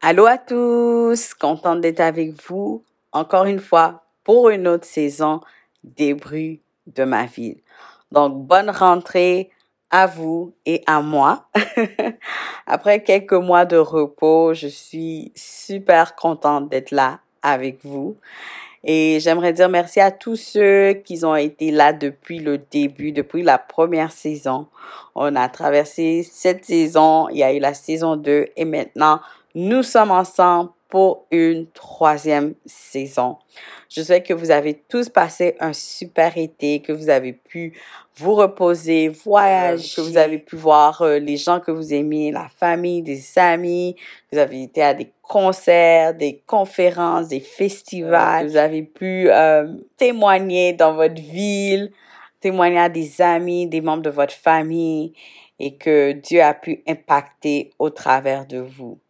[0.00, 5.40] Allô à tous, contente d'être avec vous encore une fois pour une autre saison
[5.82, 7.56] des bruits de ma ville.
[8.12, 9.50] Donc, bonne rentrée
[9.90, 11.48] à vous et à moi.
[12.68, 18.16] Après quelques mois de repos, je suis super contente d'être là avec vous.
[18.84, 23.42] Et j'aimerais dire merci à tous ceux qui ont été là depuis le début, depuis
[23.42, 24.68] la première saison.
[25.16, 29.20] On a traversé cette saison, il y a eu la saison 2 et maintenant
[29.58, 33.38] nous sommes ensemble pour une troisième saison.
[33.88, 37.76] Je souhaite que vous avez tous passé un super été, que vous avez pu
[38.14, 42.48] vous reposer, voyager, que vous avez pu voir euh, les gens que vous aimez, la
[42.48, 43.96] famille, des amis,
[44.30, 49.28] que vous avez été à des concerts, des conférences, des festivals, que vous avez pu
[49.28, 51.90] euh, témoigner dans votre ville,
[52.40, 55.14] témoigner à des amis, des membres de votre famille
[55.58, 59.00] et que Dieu a pu impacter au travers de vous.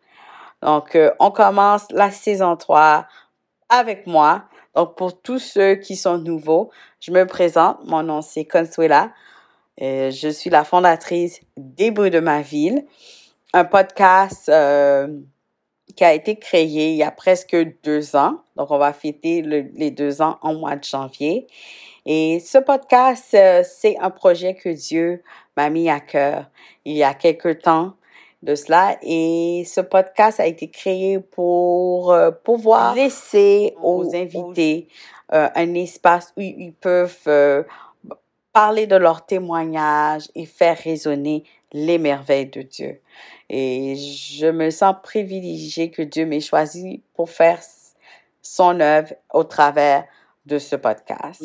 [0.62, 3.06] Donc, euh, on commence la saison 3
[3.68, 4.44] avec moi.
[4.74, 7.78] Donc, pour tous ceux qui sont nouveaux, je me présente.
[7.84, 9.12] Mon nom, c'est Consuela.
[9.80, 12.84] Euh, je suis la fondatrice des bruits de ma ville,
[13.52, 15.06] un podcast euh,
[15.94, 18.42] qui a été créé il y a presque deux ans.
[18.56, 21.46] Donc, on va fêter les deux ans en mois de janvier.
[22.04, 25.22] Et ce podcast, c'est un projet que Dieu
[25.56, 26.46] m'a mis à cœur
[26.84, 27.94] il y a quelque temps
[28.42, 28.96] de cela.
[29.02, 34.88] Et ce podcast a été créé pour euh, pouvoir laisser aux invités
[35.32, 37.62] euh, un espace où ils peuvent euh,
[38.52, 43.00] parler de leur témoignage et faire résonner les merveilles de Dieu.
[43.50, 47.60] Et je me sens privilégiée que Dieu m'ait choisi pour faire
[48.42, 50.04] son œuvre au travers
[50.46, 51.44] de ce podcast.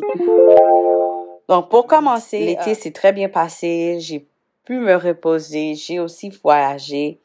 [1.49, 3.97] Donc, pour commencer, l'été s'est très bien passé.
[3.99, 4.25] J'ai
[4.65, 5.75] pu me reposer.
[5.75, 7.19] J'ai aussi voyagé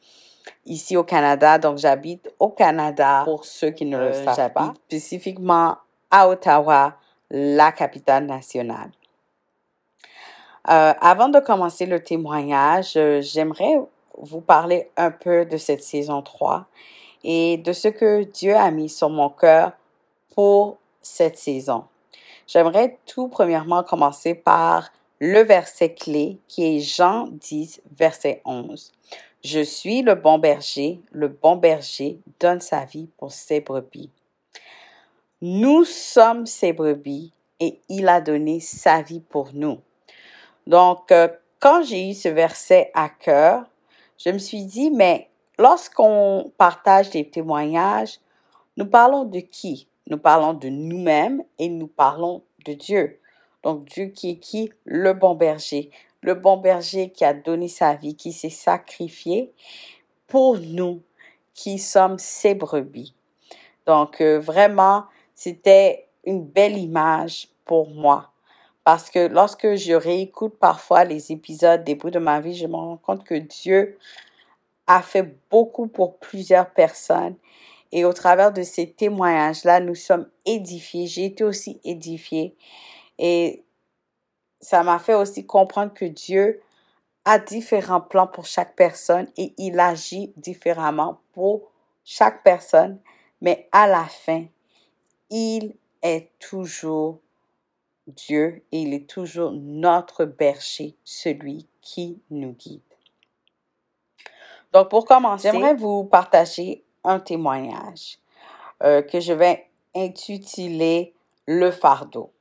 [0.65, 1.57] ici au Canada.
[1.57, 5.77] Donc, j'habite au Canada, pour ceux qui ne le euh, savent pas, spécifiquement
[6.11, 6.95] à Ottawa,
[7.31, 8.91] la capitale nationale.
[10.69, 13.79] Euh, avant de commencer le témoignage, euh, j'aimerais
[14.17, 16.65] vous parler un peu de cette saison 3
[17.23, 19.71] et de ce que Dieu a mis sur mon cœur
[20.35, 21.85] pour cette saison.
[22.45, 24.89] J'aimerais tout premièrement commencer par
[25.19, 28.91] le verset clé qui est Jean 10, verset 11.
[29.43, 34.11] Je suis le bon berger, le bon berger donne sa vie pour ses brebis.
[35.41, 39.79] Nous sommes ses brebis et il a donné sa vie pour nous.
[40.67, 41.27] Donc, euh,
[41.59, 43.63] quand j'ai eu ce verset à cœur,
[44.17, 48.19] je me suis dit, mais lorsqu'on partage des témoignages,
[48.77, 49.87] nous parlons de qui?
[50.07, 53.19] Nous parlons de nous-mêmes et nous parlons de Dieu.
[53.63, 54.71] Donc Dieu qui est qui?
[54.85, 55.91] Le bon berger.
[56.21, 59.53] Le bon berger qui a donné sa vie, qui s'est sacrifié
[60.27, 61.01] pour nous
[61.53, 63.13] qui sommes ses brebis.
[63.85, 65.05] Donc euh, vraiment,
[65.35, 68.31] c'était une belle image pour moi.
[68.83, 72.75] Parce que lorsque je réécoute parfois les épisodes des bouts de ma vie, je me
[72.75, 73.97] rends compte que Dieu
[74.87, 77.35] a fait beaucoup pour plusieurs personnes.
[77.91, 81.07] Et au travers de ces témoignages-là, nous sommes édifiés.
[81.07, 82.55] J'ai été aussi édifiée.
[83.19, 83.63] Et
[84.61, 86.61] ça m'a fait aussi comprendre que Dieu
[87.25, 91.69] a différents plans pour chaque personne et il agit différemment pour
[92.03, 92.99] chaque personne.
[93.41, 94.45] Mais à la fin,
[95.29, 97.19] il est toujours
[98.07, 102.81] Dieu et il est toujours notre berger, celui qui nous guide.
[104.73, 108.19] Donc pour commencer, j'aimerais vous partager un témoignage
[108.83, 111.13] euh, que je vais intituler
[111.47, 112.31] Le fardeau.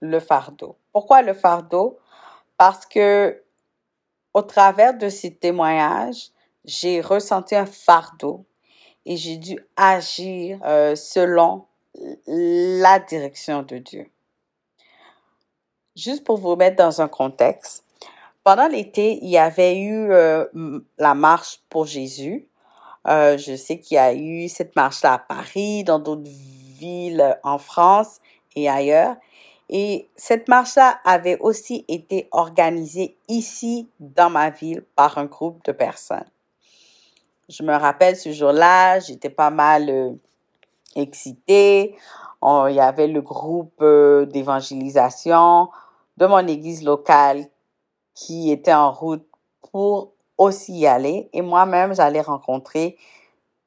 [0.00, 0.76] Le fardeau.
[0.92, 1.98] Pourquoi le fardeau?
[2.56, 3.42] Parce que
[4.32, 6.30] au travers de ces témoignages,
[6.64, 8.44] j'ai ressenti un fardeau
[9.06, 11.66] et j'ai dû agir euh, selon
[12.26, 14.10] la direction de Dieu.
[15.96, 17.84] Juste pour vous mettre dans un contexte,
[18.44, 20.46] pendant l'été, il y avait eu euh,
[20.98, 22.48] la marche pour Jésus.
[23.08, 27.58] Euh, je sais qu'il y a eu cette marche-là à Paris, dans d'autres villes en
[27.58, 28.20] France
[28.54, 29.16] et ailleurs.
[29.72, 35.70] Et cette marche-là avait aussi été organisée ici, dans ma ville, par un groupe de
[35.70, 36.28] personnes.
[37.48, 40.10] Je me rappelle ce jour-là, j'étais pas mal euh,
[40.96, 41.96] excitée.
[42.42, 45.68] il y avait le groupe euh, d'évangélisation
[46.16, 47.46] de mon église locale
[48.14, 49.24] qui était en route
[49.70, 51.30] pour aussi y aller.
[51.32, 52.98] Et moi-même, j'allais rencontrer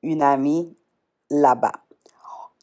[0.02, 0.76] une amie
[1.30, 1.83] là-bas.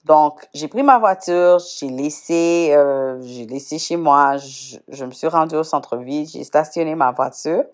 [0.05, 5.11] Donc, j'ai pris ma voiture, j'ai laissé, euh, j'ai laissé chez moi, je, je me
[5.11, 7.65] suis rendue au centre-ville, j'ai stationné ma voiture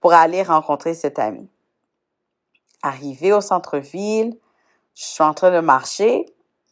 [0.00, 1.48] pour aller rencontrer cette amie.
[2.82, 4.36] Arrivé au centre-ville,
[4.94, 6.26] je suis en train de marcher.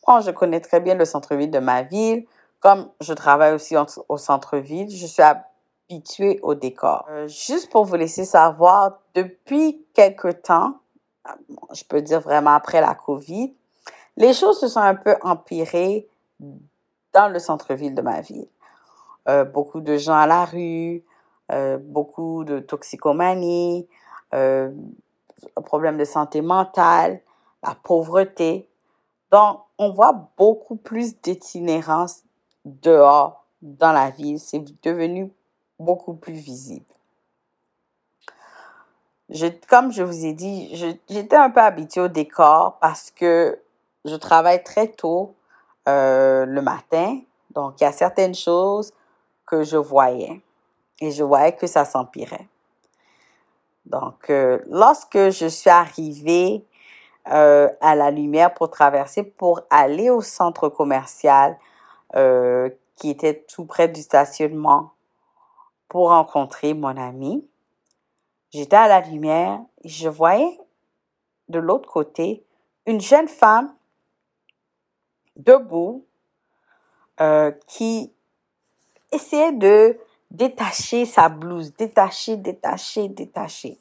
[0.06, 2.26] Bon, je connais très bien le centre-ville de ma ville.
[2.60, 3.74] Comme je travaille aussi
[4.08, 7.06] au centre-ville, je suis habituée au décor.
[7.08, 10.74] Euh, juste pour vous laisser savoir, depuis quelque temps,
[11.72, 13.54] je peux dire vraiment après la COVID,
[14.16, 16.08] les choses se sont un peu empirées
[17.12, 18.48] dans le centre-ville de ma ville.
[19.28, 21.04] Euh, beaucoup de gens à la rue,
[21.52, 23.86] euh, beaucoup de toxicomanie,
[24.34, 24.70] euh,
[25.64, 27.20] problème de santé mentale,
[27.62, 28.68] la pauvreté.
[29.30, 32.22] Donc, on voit beaucoup plus d'itinérance
[32.64, 34.38] dehors dans la ville.
[34.38, 35.32] C'est devenu
[35.78, 36.84] beaucoup plus visible.
[39.68, 40.74] Comme je vous ai dit,
[41.08, 43.60] j'étais un peu habituée au décor parce que
[44.04, 45.34] je travaille très tôt
[45.88, 47.20] euh, le matin.
[47.50, 48.92] Donc, il y a certaines choses
[49.46, 50.40] que je voyais
[51.00, 52.48] et je voyais que ça s'empirait.
[53.86, 56.64] Donc, euh, lorsque je suis arrivée
[57.32, 61.58] euh, à la lumière pour traverser, pour aller au centre commercial
[62.96, 64.90] qui était tout près du stationnement
[65.88, 67.46] pour rencontrer mon ami,
[68.52, 70.58] j'étais à la lumière et je voyais
[71.48, 72.44] de l'autre côté
[72.86, 73.72] une jeune femme
[75.44, 76.06] debout
[77.20, 78.12] euh, qui
[79.12, 79.98] essayait de
[80.30, 83.78] détacher sa blouse, détacher, détacher, détacher.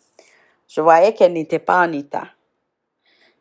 [0.68, 2.28] Je voyais qu'elle n'était pas en état.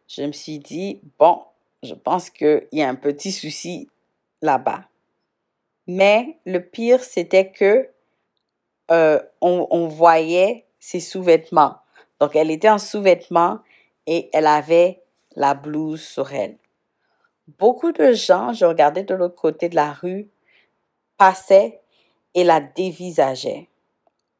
[0.06, 1.42] Je me suis dit, bon,
[1.82, 3.88] je pense qu'il y a un petit souci
[4.40, 4.84] là-bas.
[5.86, 7.88] Mais le pire, c'était que
[8.90, 11.76] euh, on, voyait ses sous-vêtements.
[12.20, 13.58] Donc, elle était en sous-vêtements
[14.06, 15.02] et elle avait
[15.36, 16.56] la blouse sur elle.
[17.56, 20.28] Beaucoup de gens, je regardais de l'autre côté de la rue,
[21.16, 21.80] passaient
[22.34, 23.68] et la dévisageaient.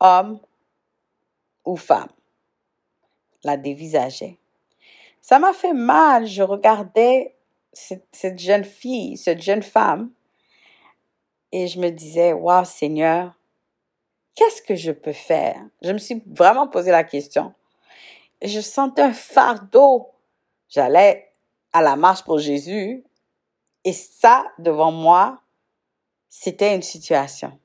[0.00, 0.40] Homme
[1.64, 2.10] ou femme.
[3.44, 4.36] La dévisageaient.
[5.22, 6.26] Ça m'a fait mal.
[6.26, 7.34] Je regardais
[7.72, 10.10] cette, cette, jeune fille, cette jeune femme,
[11.50, 13.34] et je me disais, waouh, Seigneur,
[14.34, 15.60] qu'est-ce que je peux faire?
[15.82, 17.54] Je me suis vraiment posé la question.
[18.42, 20.10] Je sentais un fardeau.
[20.68, 21.27] J'allais
[21.72, 23.04] à la marche pour Jésus.
[23.84, 25.40] Et ça, devant moi,
[26.28, 27.58] c'était une situation.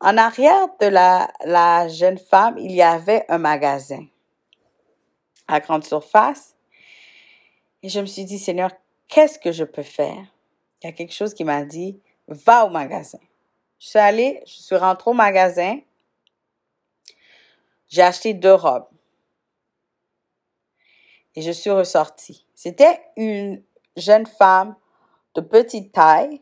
[0.00, 4.04] En arrière de la, la jeune femme, il y avait un magasin
[5.48, 6.56] à grande surface.
[7.82, 8.70] Et je me suis dit, Seigneur,
[9.08, 10.24] qu'est-ce que je peux faire?
[10.82, 13.20] Il y a quelque chose qui m'a dit, va au magasin.
[13.78, 15.78] Je suis allée, je suis rentrée au magasin.
[17.88, 18.88] J'ai acheté deux robes.
[21.34, 22.43] Et je suis ressortie.
[22.54, 23.62] C'était une
[23.96, 24.76] jeune femme
[25.34, 26.40] de petite taille.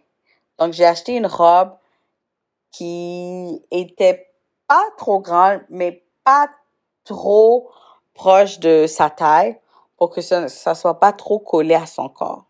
[0.59, 1.77] Donc, j'ai acheté une robe
[2.71, 4.33] qui était
[4.67, 6.49] pas trop grande, mais pas
[7.05, 7.71] trop
[8.15, 9.59] proche de sa taille
[9.97, 12.45] pour que ça ne soit pas trop collé à son corps.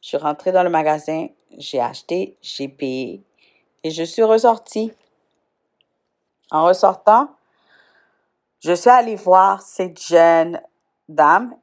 [0.00, 3.22] Je suis rentrée dans le magasin, j'ai acheté, j'ai payé
[3.84, 4.92] et je suis ressortie.
[6.50, 7.28] En ressortant,
[8.60, 10.60] je suis allée voir cette jeune
[11.08, 11.54] dame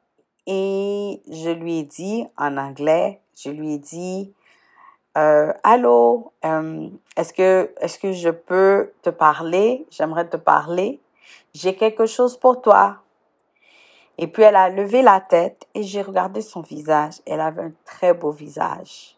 [0.52, 4.34] et je lui ai dit en anglais, je lui ai dit,
[5.16, 9.86] euh, allô, euh, est-ce que, est-ce que je peux te parler?
[9.90, 11.00] J'aimerais te parler.
[11.54, 12.98] J'ai quelque chose pour toi.
[14.18, 17.20] Et puis elle a levé la tête et j'ai regardé son visage.
[17.26, 19.16] Elle avait un très beau visage.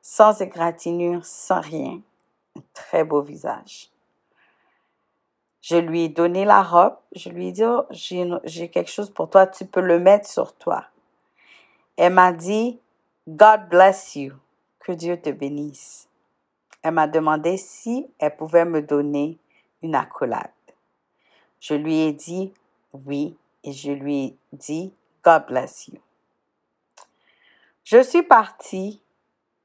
[0.00, 2.00] Sans égratignure, sans rien.
[2.58, 3.91] Un très beau visage.
[5.62, 6.96] Je lui ai donné la robe.
[7.14, 9.46] Je lui ai dit, oh, j'ai quelque chose pour toi.
[9.46, 10.84] Tu peux le mettre sur toi.
[11.96, 12.78] Elle m'a dit,
[13.28, 14.34] God bless you.
[14.80, 16.08] Que Dieu te bénisse.
[16.82, 19.38] Elle m'a demandé si elle pouvait me donner
[19.82, 20.50] une accolade.
[21.60, 22.52] Je lui ai dit
[22.92, 24.92] oui et je lui ai dit
[25.22, 26.00] God bless you.
[27.84, 29.00] Je suis partie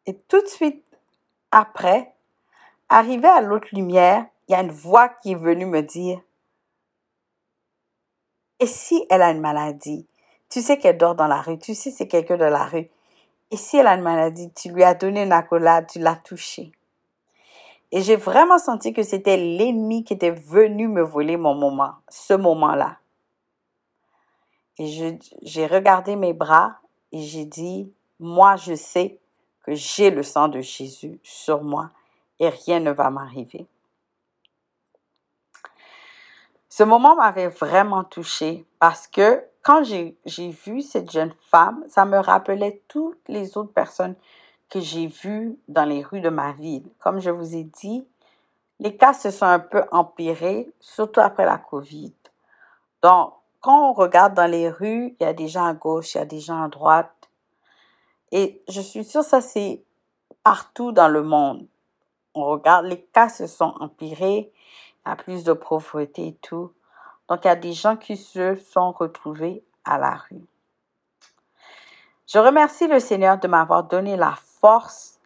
[0.06, 0.84] et tout de suite
[1.52, 2.14] après,
[2.90, 6.22] arrivé à l'autre lumière, il y a une voix qui est venue me dire
[8.60, 10.08] Et si elle a une maladie?
[10.50, 12.90] Tu sais qu'elle dort dans la rue, tu sais c'est quelqu'un de la rue.
[13.52, 16.72] Et si elle a une maladie, tu lui as donné une accolade, tu l'as touchée.
[17.92, 22.34] Et j'ai vraiment senti que c'était l'ennemi qui était venu me voler mon moment, ce
[22.34, 22.98] moment-là.
[24.78, 26.78] Et j'ai regardé mes bras
[27.12, 29.18] et j'ai dit, moi je sais
[29.64, 31.90] que j'ai le sang de Jésus sur moi
[32.40, 33.66] et rien ne va m'arriver.
[36.78, 40.16] Ce moment m'avait vraiment touchée parce que quand j'ai
[40.64, 44.14] vu cette jeune femme, ça me rappelait toutes les autres personnes
[44.70, 46.88] que j'ai vues dans les rues de ma ville.
[47.00, 48.06] Comme je vous ai dit,
[48.78, 52.14] les cas se sont un peu empirés, surtout après la COVID.
[53.02, 56.20] Donc, quand on regarde dans les rues, il y a des gens à gauche, il
[56.20, 57.28] y a des gens à droite.
[58.32, 59.82] Et je suis sûre que ça, c'est
[60.44, 61.66] partout dans le monde.
[62.36, 64.52] On regarde, les cas se sont empirés,
[65.08, 66.74] a plus de pauvreté et tout.
[67.30, 70.46] Donc, il y a des gens qui se sont retrouvés à la rue.
[72.28, 75.20] Je remercie le Seigneur de m'avoir donné la force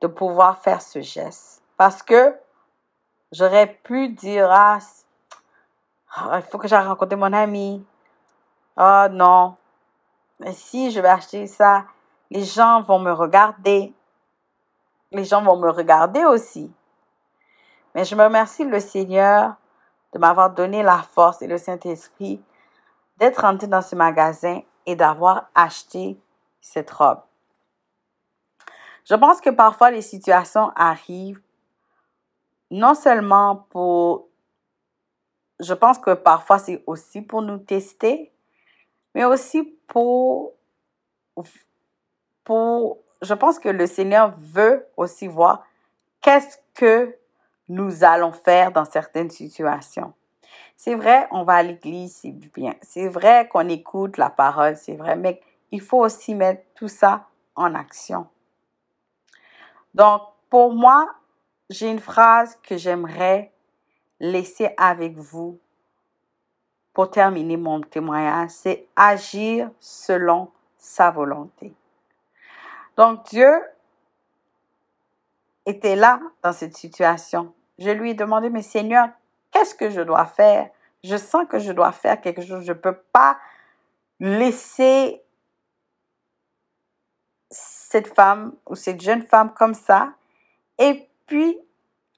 [0.00, 1.62] de pouvoir faire ce geste.
[1.76, 2.36] Parce que
[3.30, 4.78] j'aurais pu dire, ah,
[6.34, 7.84] il faut que j'aille rencontrer mon ami.
[8.76, 9.56] Oh non.
[10.52, 11.84] Si je vais acheter ça,
[12.30, 13.92] les gens vont me regarder.
[15.12, 16.72] Les gens vont me regarder aussi.
[17.98, 19.56] Mais je me remercie le Seigneur
[20.12, 22.40] de m'avoir donné la force et le Saint-Esprit
[23.16, 26.16] d'être rentré dans ce magasin et d'avoir acheté
[26.60, 27.18] cette robe.
[29.04, 31.42] Je pense que parfois les situations arrivent
[32.70, 34.28] non seulement pour...
[35.58, 38.30] Je pense que parfois c'est aussi pour nous tester,
[39.12, 40.52] mais aussi pour...
[42.44, 45.64] pour je pense que le Seigneur veut aussi voir
[46.20, 47.17] qu'est-ce que
[47.68, 50.12] nous allons faire dans certaines situations.
[50.76, 52.74] C'est vrai, on va à l'église, c'est bien.
[52.82, 57.26] C'est vrai qu'on écoute la parole, c'est vrai, mais il faut aussi mettre tout ça
[57.56, 58.26] en action.
[59.94, 61.06] Donc, pour moi,
[61.68, 63.52] j'ai une phrase que j'aimerais
[64.20, 65.58] laisser avec vous
[66.98, 71.72] pour terminer mon témoignage, c'est agir selon sa volonté.
[72.96, 73.52] Donc Dieu
[75.64, 77.54] était là dans cette situation.
[77.78, 79.08] Je lui ai demandé, mais Seigneur,
[79.50, 80.70] qu'est-ce que je dois faire?
[81.04, 82.64] Je sens que je dois faire quelque chose.
[82.64, 83.38] Je ne peux pas
[84.20, 85.22] laisser
[87.50, 90.12] cette femme ou cette jeune femme comme ça
[90.78, 91.58] et puis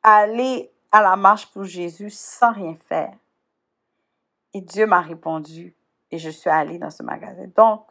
[0.02, 3.14] aller à la marche pour Jésus sans rien faire.
[4.52, 5.74] Et Dieu m'a répondu
[6.10, 7.46] et je suis allée dans ce magasin.
[7.54, 7.86] Donc,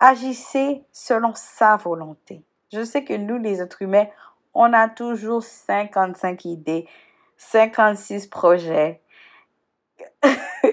[0.00, 2.42] agissez selon sa volonté.
[2.72, 4.06] Je sais que nous, les êtres humains,
[4.54, 6.88] on a toujours 55 idées,
[7.36, 9.00] 56 projets.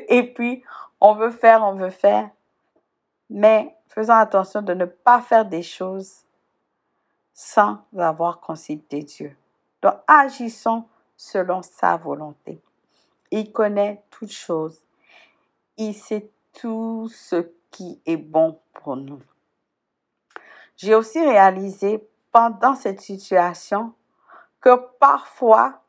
[0.09, 0.63] et puis,
[0.99, 2.29] on veut faire, on veut faire.
[3.29, 6.23] Mais faisons attention de ne pas faire des choses
[7.33, 9.35] sans avoir consulté Dieu.
[9.81, 12.61] Donc, agissons selon sa volonté.
[13.31, 14.83] Il connaît toutes choses.
[15.77, 19.21] Il sait tout ce qui est bon pour nous.
[20.77, 23.93] J'ai aussi réalisé pendant cette situation
[24.61, 25.81] que parfois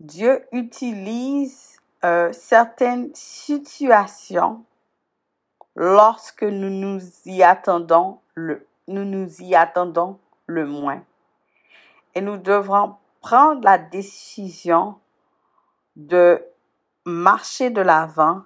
[0.00, 4.64] Dieu utilise euh, certaines situations
[5.74, 11.02] lorsque nous nous y attendons le, nous nous y attendons le moins.
[12.14, 14.98] Et nous devrons prendre la décision
[15.96, 16.44] de
[17.04, 18.42] marcher de l'avant,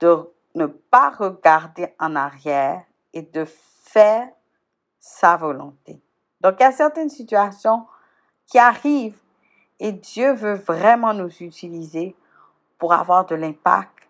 [0.00, 4.28] de ne pas regarder en arrière et de faire
[5.02, 6.00] sa volonté.
[6.40, 7.86] Donc, il y a certaines situations
[8.46, 9.18] qui arrivent
[9.80, 12.14] et Dieu veut vraiment nous utiliser
[12.78, 14.08] pour avoir de l'impact.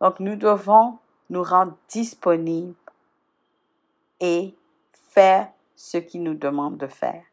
[0.00, 2.74] Donc, nous devons nous rendre disponibles
[4.20, 4.54] et
[5.10, 7.24] faire ce qu'il nous demande de faire.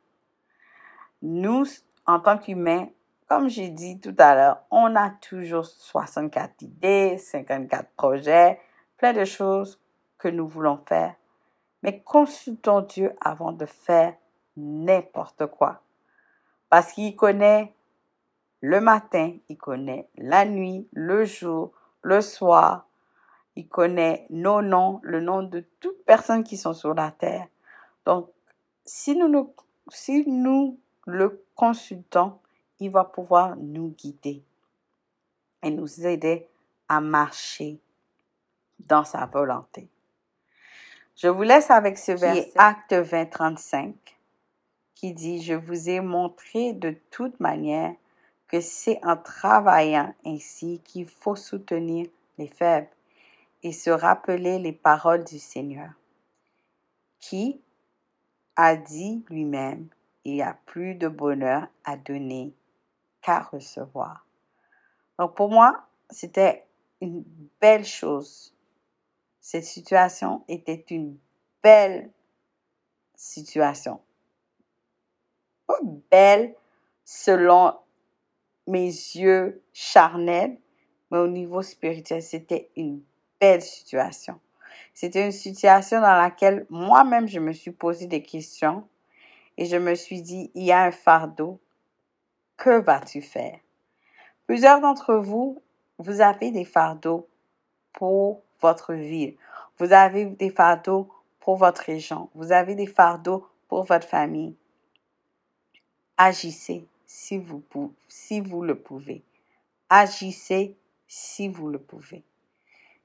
[1.22, 1.66] Nous,
[2.08, 2.88] en tant qu'humains,
[3.28, 8.60] comme j'ai dit tout à l'heure, on a toujours 64 idées, 54 projets,
[8.98, 9.80] plein de choses
[10.18, 11.14] que nous voulons faire.
[11.84, 14.16] Mais consultons Dieu avant de faire
[14.56, 15.82] n'importe quoi.
[16.70, 17.74] Parce qu'il connaît
[18.62, 22.88] le matin, il connaît la nuit, le jour, le soir,
[23.56, 27.48] il connaît nos noms, le nom de toutes personnes qui sont sur la terre.
[28.06, 28.30] Donc,
[28.86, 29.54] si nous,
[29.90, 32.40] si nous le consultons,
[32.80, 34.44] il va pouvoir nous guider
[35.64, 36.48] et nous aider
[36.88, 37.80] à marcher
[38.80, 39.90] dans sa volonté.
[41.18, 43.96] Je vous laisse avec ce verset, Acte 20, 35,
[44.94, 47.96] qui dit, Je vous ai montré de toute manière
[48.48, 52.08] que c'est en travaillant ainsi qu'il faut soutenir
[52.38, 52.88] les faibles
[53.64, 55.90] et se rappeler les paroles du Seigneur,
[57.20, 57.62] qui
[58.56, 59.88] a dit lui-même,
[60.24, 62.54] il y a plus de bonheur à donner
[63.24, 64.28] qu'à recevoir.
[65.18, 66.64] Donc pour moi, c'était
[67.02, 67.24] une
[67.60, 68.54] belle chose.
[69.50, 71.18] Cette situation était une
[71.64, 72.12] belle
[73.16, 74.02] situation.
[76.12, 76.54] Belle
[77.06, 77.74] selon
[78.68, 80.58] mes yeux charnels,
[81.10, 83.02] mais au niveau spirituel, c'était une
[83.40, 84.38] belle situation.
[84.94, 88.86] C'était une situation dans laquelle moi-même, je me suis posé des questions
[89.56, 91.62] et je me suis dit, il y a un fardeau.
[92.58, 93.60] Que vas-tu faire?
[94.46, 95.62] Plusieurs d'entre vous,
[96.00, 97.30] vous avez des fardeaux
[97.94, 99.36] pour votre vie.
[99.78, 101.10] Vous avez des fardeaux
[101.40, 102.30] pour votre région.
[102.36, 104.56] Vous avez des fardeaux pour votre famille.
[106.18, 107.64] Agissez si vous,
[108.08, 109.24] si vous le pouvez.
[109.90, 110.76] Agissez
[111.08, 112.24] si vous le pouvez.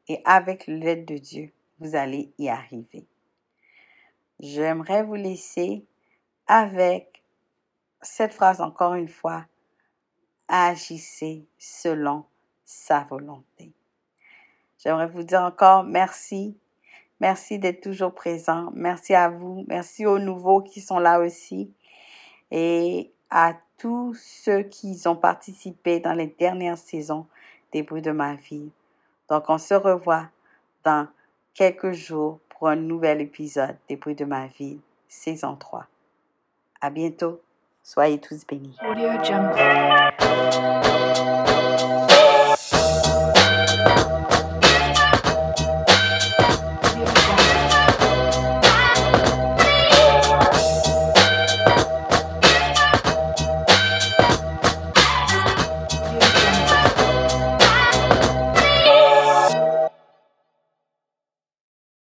[0.09, 3.06] Et avec l'aide de Dieu, vous allez y arriver.
[4.40, 5.85] J'aimerais vous laisser
[6.47, 7.23] avec
[8.00, 9.47] cette phrase encore une fois.
[10.49, 12.25] Agissez selon
[12.64, 13.73] sa volonté.
[14.82, 16.56] J'aimerais vous dire encore merci.
[17.20, 18.70] Merci d'être toujours présent.
[18.74, 19.64] Merci à vous.
[19.68, 21.72] Merci aux nouveaux qui sont là aussi.
[22.50, 27.26] Et à tous ceux qui ont participé dans les dernières saisons
[27.72, 28.70] des bruits de ma vie.
[29.30, 30.28] Donc, on se revoit
[30.84, 31.06] dans
[31.54, 35.86] quelques jours pour un nouvel épisode des bruits de ma vie, saison 3.
[36.80, 37.40] À bientôt.
[37.84, 38.76] Soyez tous bénis.